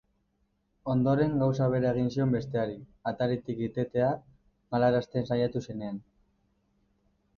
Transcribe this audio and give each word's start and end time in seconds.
Ondoren, 0.93 1.33
gauza 1.41 1.67
bera 1.73 1.91
egin 1.97 2.09
zion 2.15 2.33
besteari, 2.37 2.77
ataritik 3.11 3.61
irtetea 3.67 4.09
galarazten 4.77 5.29
saiatu 5.33 5.63
zenean. 5.67 6.01